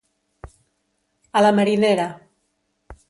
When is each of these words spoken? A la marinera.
A 1.41 1.43
la 1.47 1.53
marinera. 1.59 2.11